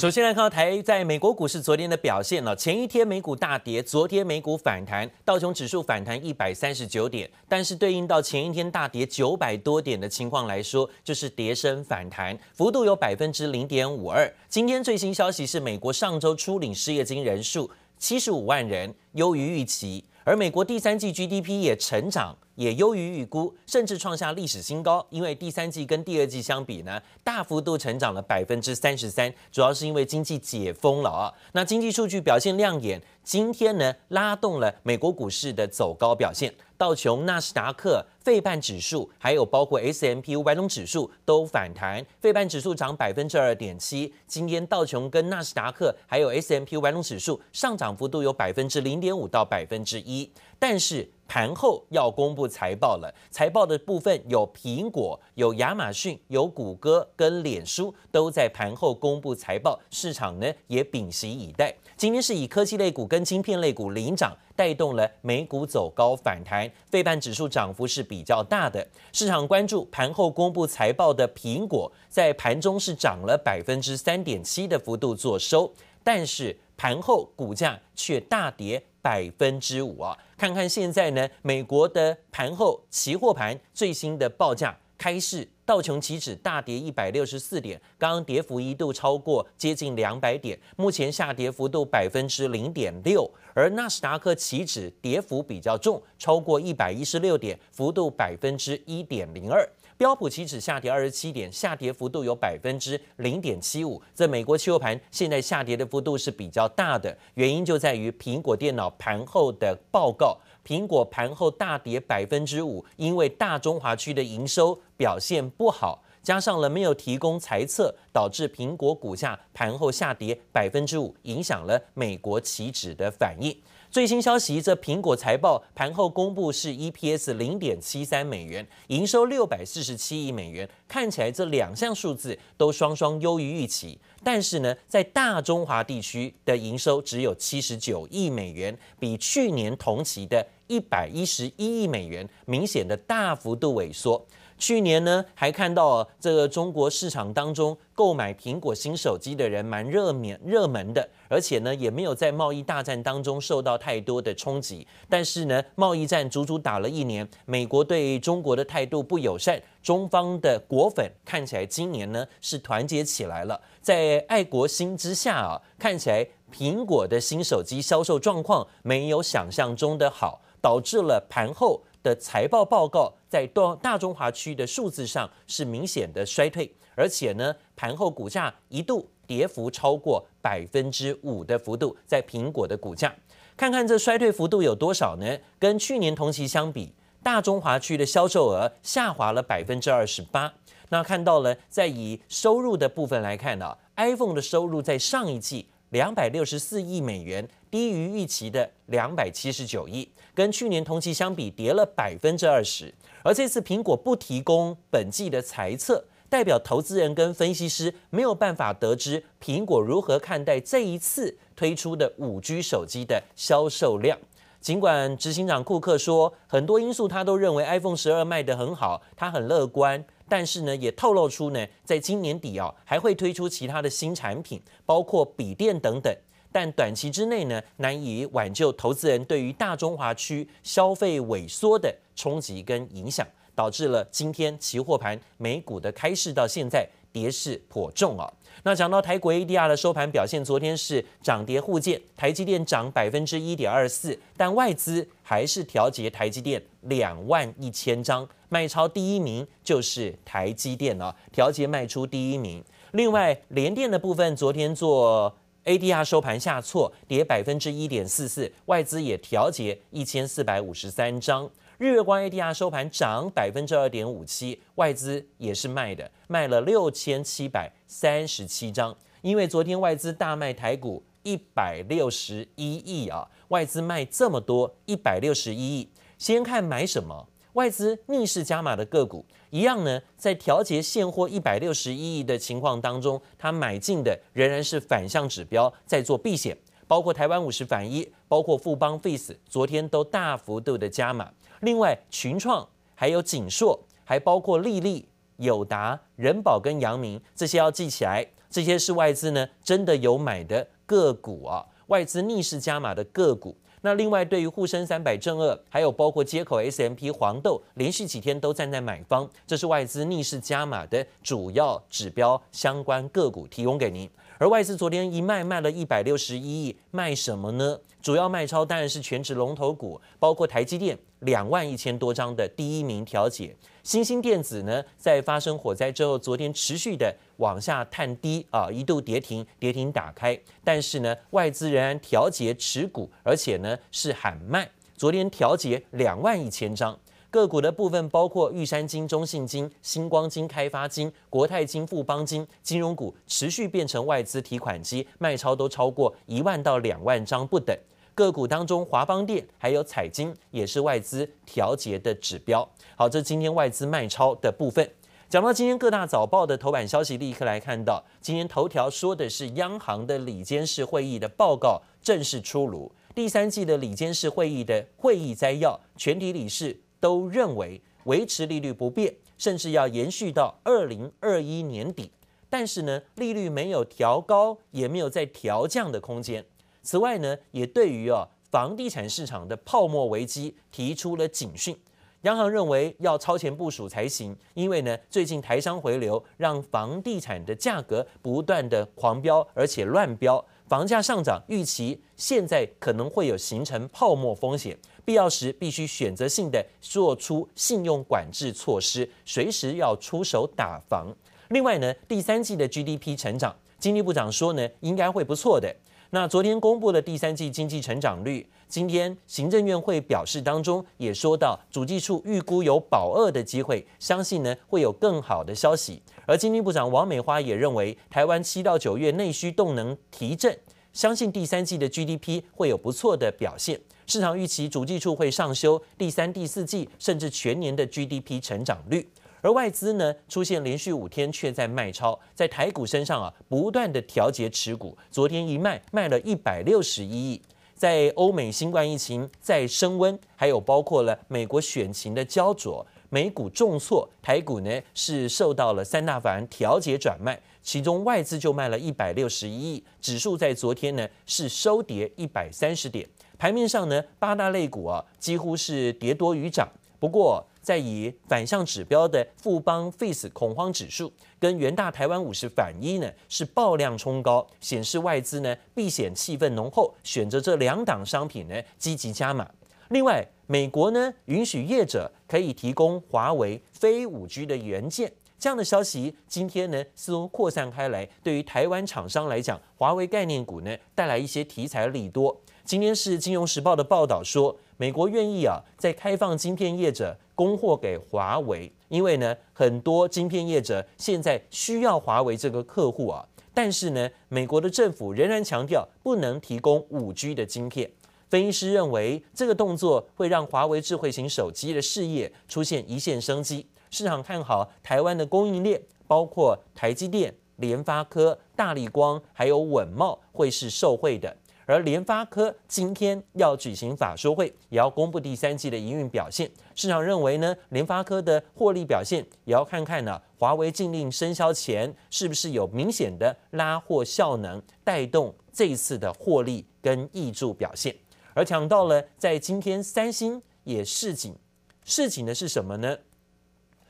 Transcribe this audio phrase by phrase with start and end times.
[0.00, 14.34] 首先来看到台在美国股市昨天的表现了，前一天美股大跌，昨天美股反弹，道琼指数反弹一百三十九点，但是对应到前一天大跌九百多点的情况来说，就是跌升反弹，幅度有百分之零点五二。
[14.48, 22.34] 今天最新消息是，美国上周初领失业金人数七十五万人，优于预期，而美国第三季 GDP 也成长。
[22.62, 25.04] 也优于预估，甚至创下历史新高。
[25.10, 31.32] 因为第三季跟第二季相比呢，大幅度成长了百分之三十三，主要是因为经济解封了啊。
[31.52, 36.54] 那经济数据表现亮眼，今天呢拉动了美国股市的走高表现。
[36.78, 44.12] 道琼、纳斯达克、费半指数，还有包括 S M P 五百种指数都反弹，费半指数涨百分之二点七。
[44.26, 51.08] 今天道琼跟纳斯达克还有 S M P 五百种指数上涨幅度有百分之零点五到百分之一，但是。
[51.32, 61.74] 盘后要公布财报了，财报的部分有苹果、有亚马逊、有谷歌跟脸书都在盘后公布财报，市场呢也屏息以待。
[61.96, 68.86] 今天是以科技类股跟晶片类股领涨，带动了美股走高反弹，费半指数涨幅是比较大的。
[69.14, 75.72] 市场关注盘后公布财报的苹果，在盘中是涨了百分之三点七的幅度做收，
[76.04, 78.84] 但是盘后股价却大跌。
[79.02, 80.16] 百分之五啊！
[80.38, 99.68] 看看现在呢，美国的盘后期货盘最新的报价开市，道琼期指大跌一百六十四点，刚刚跌幅一度超过接近两百点，目前下跌幅度百分之零点六，而纳斯达克期指跌幅比较重，超过一百一十六点，幅度百分之一点零二。
[100.02, 104.02] 标普期指下跌二十七点，下跌幅度有百分之零点七五。
[104.12, 110.36] 在美国期货盘现在下跌的幅度是比较大的，原因就在于苹果电脑盘后的报告，
[110.66, 123.56] 苹果盘后大跌百分之五，因为大中华区的营收表现不好，加上了没有提供财测，导致苹果股价盘后下跌百分之五，影响了美国期指的反应。
[123.92, 133.98] 最新消息，这苹果财报盘后公布是 EPS 零点七三美元，营收六百四十七亿美元，看起来这两项数字都双双优于预期。
[134.24, 144.26] 但是呢，在大中华地区的营收只有七十九亿美元，比去年同期的一百一十一亿美元明显的大幅度萎缩。
[144.62, 154.86] 去年呢，还看到这个中国市场当中购买苹果新手机的人蛮热门热门的，而且呢也没有在贸易大战当中受到太多的冲击。
[155.08, 166.24] 但是呢，贸易战足足打了一年，美国对中国的态度不友善，中方的果粉看起来今年呢是团结起来了，在爱国心之下啊，看起来
[166.54, 171.82] 苹果的新手机销售状况没有想象中的好，导致了盘后。
[172.02, 183.14] 的财报报告在大大中华区的数字上是明显的衰退，而且呢，盘后股价一度跌幅超过百分之五的幅度，在苹果的股价，
[183.56, 185.38] 看看这衰退幅度有多少呢？
[185.58, 186.92] 跟去年同期相比，
[187.22, 190.52] 大中华区的销售额下滑了百分之二十八。
[190.88, 200.06] 那看到了，在以收入的部分来看呢，iPhone 的收入在上一季两百六十四亿美元，低于预期的两百七十九亿。
[200.34, 202.94] 跟去年同期相比，跌了百分之二十。
[203.24, 214.18] 而这次苹果不提供本季的财测，代表投资人跟分析师没有办法得知苹果如何看待这一次推出的五 G 手机的销售量。
[214.60, 226.16] 尽管执行长库克说很多因素他都认为 iPhone 十二卖得很好，他很乐观，但是呢，也透露出呢，在今年底啊，还会推出其他的新产品，包括笔电等等。
[226.52, 238.30] 但短期之内呢，难以挽救投资人对于大中华区消费萎缩的冲击跟影响，导致了今天期货盘美股的开市到现在跌势颇重啊。
[238.64, 252.62] 那讲到台股 ADR 的收盘表现，昨天是涨跌互见，台积电涨百分之一点二四，但外资还是调节台积电两万一千张，卖超第一名就是台积电啊，调节卖出第一名。
[252.92, 255.34] 另外联电的部分，昨天做。
[255.64, 261.48] ADR 收盘下挫，跌百分之一点四四，外资也调节一千四百五十三张。
[261.78, 268.96] 日月光 ADR 收盘涨百分之二点五七，外资也是卖的，卖了六千七百三十七张。
[269.20, 275.88] 因为昨天外资大卖台股一百六十一亿啊，外资卖这么多一百六十一亿，
[276.18, 277.28] 先看买什么。
[277.54, 286.56] 外资逆势加码的个股一样呢，在调节现货一百六十一亿的情况当中，它买进的仍然是反向指标，在做避险，
[286.86, 291.30] 包括台湾五十反一，包括富邦 Face，昨天都大幅度的加码。
[291.60, 295.06] 另外群创还有景硕，还包括力丽、
[295.36, 298.26] 友达、人保跟阳明，这些要记起来。
[298.48, 303.58] 这些是外资呢真的有买的个股啊，外资逆势加码的个股。
[303.84, 314.08] 那另外，对于沪深三百正二，还有包括接口 S M P 黄豆，连续几天都站在买方，这是外资逆势加码的主要指标相关个股，提供给您。
[314.38, 317.76] 而外资昨天一卖卖了一百六十一亿，卖什么呢？
[318.00, 323.56] 主要卖超当然是全指龙头股，包括台积电两万一千多张的第一名调解。
[323.82, 334.70] 新兴电子呢，在发生火灾之后，昨天持续的往下探低啊，一度跌停，跌停打开，但是呢，外资仍然调节持股，而且呢是喊卖。
[334.96, 336.96] 昨天调节两万一千张
[337.28, 347.76] 个股的部分，包括玉山金、中信金、星光金、开发金、国泰金、富邦金，金融股持续变成外资提款机，卖超都超过一万到两万张不等。
[348.14, 352.68] 个股当中，华邦电还有彩晶也是外资调节的指标。
[352.96, 354.88] 好，这今天外资卖超的部分。
[355.28, 372.10] 讲到今天各大早报的头版消息，立刻来看到，今天头条说的是央行的理监事会议的报告正式出炉，第三季的理监事会议的会议摘要，全体理事都认为维持利率不变，甚至要延续到二零二一年底。
[372.50, 376.44] 但是呢，利率没有调高，也没有再调降的空间。
[376.82, 381.76] 此外呢，也对于啊房地产市场的泡沫危机提出了警讯。
[382.22, 401.12] 央行认为要超前部署才行，因为呢最近台商回流，让房地产的价格不断的狂飙，而且乱飙，房价上涨，预期现在可能会有形成泡沫风险，必要时必须选择性的做出信用管制措施，随时要出手打房。
[401.48, 405.74] 另外呢，第三季的 GDP 成长，经济部长说呢应该会不错的。
[406.14, 416.02] 那昨天公布的第三季经济成长率，今天行政院会表示当中也说到，主计处预估有保二的机会，相信呢会有更好的消息。
[416.26, 420.54] 而经济部长王美花也认为，台湾七到九月内需动能提振，
[420.92, 423.80] 相信第三季的 GDP 会有不错的表现。
[424.06, 429.08] 市场预期主计处会上修第三、第四季甚至全年的 GDP 成长率。
[429.42, 434.96] 而外资呢，出现连续五天却在卖超，在台股身上啊，不断的调节持股。
[435.10, 437.42] 昨天一卖卖了一百六十一亿。
[437.74, 453.08] 在欧美新冠疫情在升温，还有包括了美国选情的焦灼，美股重挫，台股呢是受到了三大法人调节转卖，其中外资就卖了一百六十一亿，指数在昨天呢是收跌一百三十点。
[453.36, 456.68] 盘面上呢，八大类股啊几乎是跌多于涨，
[457.02, 457.44] 不过。
[457.60, 469.48] 在以反向指标的富邦 Face 恐慌指数跟元大台湾五十反一呢是爆量冲高，显示外资呢避险气氛浓厚，选择这两档商品呢积极加码。
[469.90, 482.36] 另外，美国呢允许业者可以提供华为非五 G 的元件，这样的消息今天呢似乎扩散开来，对于台湾厂商来讲，华为概念股呢带来一些题材利多。
[482.64, 493.24] 今天是《金融时报》的报道说，美国愿意啊，在开放晶片业者供货给华为，因为呢，很多晶片业者现在需要华为这个客户啊，
[493.54, 497.88] 但是呢，美国的政府仍然强调不能提供五 G 的晶片。
[498.28, 503.64] 分析师认为，这个动作会让华为智慧型手机的事业出现一线生机。
[503.88, 511.36] 市场看好台湾的供应链，包括台积电、联发科、大立光还有稳茂会是受惠的。
[511.66, 516.50] 而联发科今天要举行法说会，也要公布第三季的营运表现。
[516.74, 527.94] 市场认为呢，联发科的获利表现也要看看呢，华为禁令生效前是不是有明显的拉货效能，带动这一次的获利跟挹注表现。
[528.34, 531.36] 而讲到了在今天三星也示警，
[531.84, 532.98] 示警的是什么呢？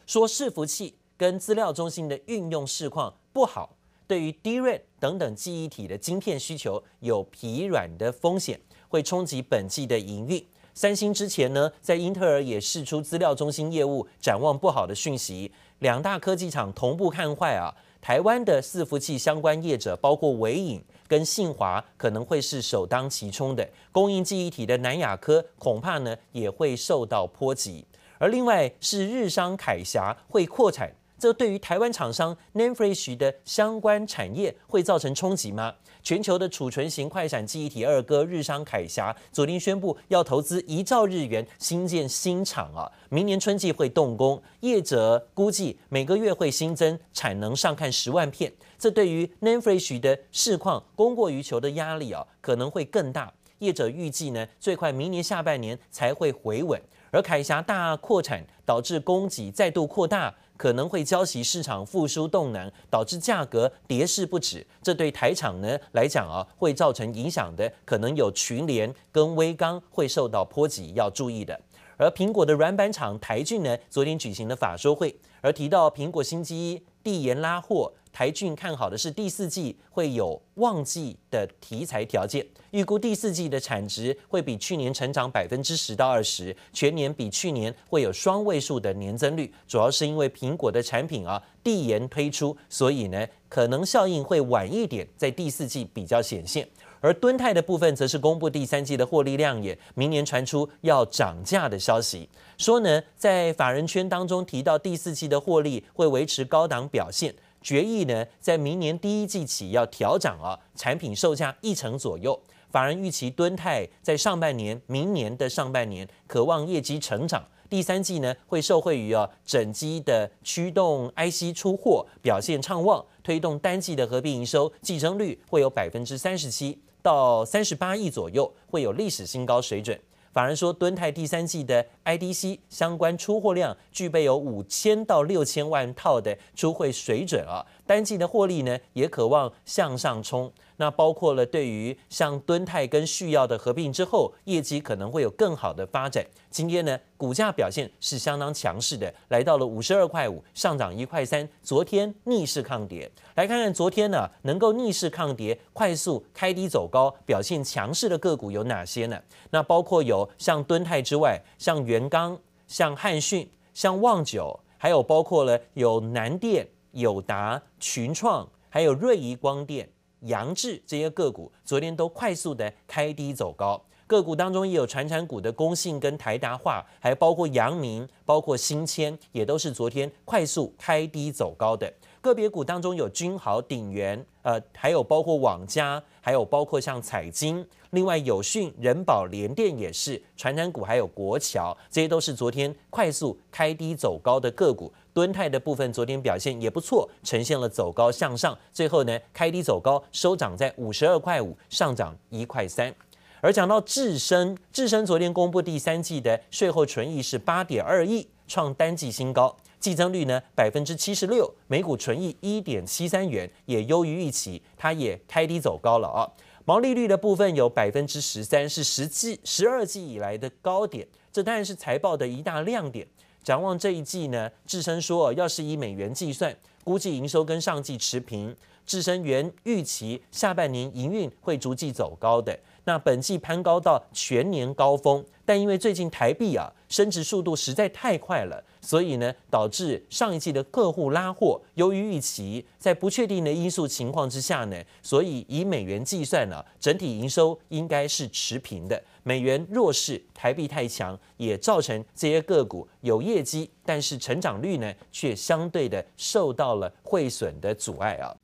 [0.06, 3.76] 说伺服器跟资料中心的运用市况不好。
[4.06, 10.44] 对于 DRAM 等等记忆体的晶片需求有疲软的风险，会冲击本季的营运。
[10.74, 17.74] 三星之前呢，在英特尔也释出资料中心业务展望不好的讯息，两大科技厂同步看坏啊。
[18.00, 23.68] 台湾的伺服器相关业者，包括纬影跟信华，可能会是首当其冲的。
[23.92, 27.84] 供应记忆体的南亚科恐怕呢也会受到波及，
[28.18, 30.92] 而另外是日商铠挟会扩产。
[31.22, 35.72] 这对于台湾厂商 na fresh 的相关产业会造成冲击吗？
[36.02, 48.52] 全球的储存型快闪记忆体二哥日商铠挟昨天宣布要投资一兆日元新建新厂啊，明年春季会动工，业者估计每个月会新增产能上看十万片。
[48.76, 53.32] 这对于 na fresh 的市况供过于求的压力啊，可能会更大。
[53.60, 60.34] 业者预计呢，最快明年下半年才会回稳，而铠挟大扩产导致供给再度扩大。
[60.62, 64.64] 可能会浇熄市场复苏动能，导致价格跌势不止。
[64.80, 71.60] 这对台厂呢来讲啊，会造成影响的，可能有群联跟威刚会受到波及，要注意的。
[71.96, 77.92] 而苹果的软板厂台骏呢，昨天举行了法说会，而提到苹果新机递延拉货。
[78.12, 96.68] 台俊看好的是第四季会有旺季的题材条件，预估第四季的产值会比去年成长百分之十到二十，全年比去年会有双位数的年增率，主要是因为苹果的产品啊递延推出，所以呢可能效应会晚一点，在第四季比较显现。
[97.00, 102.28] 而敦泰的部分则是公布第三季的获利亮眼，明年传出要涨价的消息，
[102.58, 107.34] 说呢在法人圈当中提到第四季的获利会维持高档表现。
[107.62, 112.38] 决议呢，在明年第一季起要调涨啊，产品售价一成左右。
[112.70, 117.46] 法人预期敦泰在上半年、明年的上半年，可望业绩成长。
[117.68, 129.98] 第三季呢，会受惠于啊整机的驱动 IC 出货表现畅旺，推动单季的合并营收计增率会有百分之三十七到三十八亿左右，会有历史新高水准。
[130.32, 140.52] 反而说，敦泰第三季的 IDC 相关出货量具备有五千到六千万套的出货水准啊，单季的获利呢也渴望向上冲。
[140.76, 146.24] 那包括了对于像敦泰跟旭耀的合并之后，业绩可能会有更好的发展。
[146.50, 151.48] 今天呢，股价表现是相当强势的，来到了五十二块五，上涨一块三。
[151.62, 159.20] 昨天逆势抗跌，来看看昨天呢，能够逆势抗跌、快速开低走高、表现强势的个股有哪些呢？
[159.50, 162.36] 那包括有像敦泰之外，像元刚、
[162.66, 169.88] 像汉讯、像旺九，还有包括了有南电、友达、群创，还有瑞仪光电。
[170.26, 181.92] 扬智这些个股昨天都快速的开低走高，个股当中也有传产股的公信跟台达化，还包括阳明、包括新谦，也都是昨天快速开低走高的。
[182.20, 194.90] 个别股当中有君豪、鼎元，呃，还有包括网家，还有包括像彩晶，另外友讯、人保、联电也是传产股，还有国桥，这些都是昨天快速开低走高的个股。
[195.12, 202.94] 敦泰的部分昨天表现也不错，呈现了走高向上，最后呢开低走高，收涨在五十二块五，上涨一块三。
[203.42, 216.24] 而讲到智深，智深昨天公布第三季的税后纯益是八点二亿，创单季新高，季增率呢百分之七十六，每股纯益一点七三元，也优于预期，它也开低走高了啊。
[216.64, 223.06] 毛利率的部分有百分之十三，是十季十二季以来的高点，这当然是财报的一大亮点。
[223.42, 228.56] 展望这一季呢，智深说，要是以美元计算，估计营收跟上季持平。
[228.86, 249.02] 智深原预期下半年营运会逐季走高的，那本季攀高到全年高峰，但因为最近台币啊升值速度实在太快了，所以呢导致上一季的客户拉货优于预期，在不确定的因素情况之下呢，所以以美元计算呢，整体营收应该是持平的。
[249.22, 258.34] 美元弱势，台币太强，也造成这些个股有业绩，但是成长率呢却相对的受到了汇损的阻碍啊。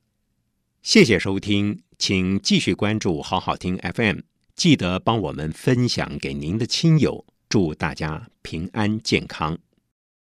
[0.81, 4.21] 谢谢收听，请继续关注好好听 FM，
[4.55, 9.59] 记得帮我们分享给您的亲友，祝大家平安健康。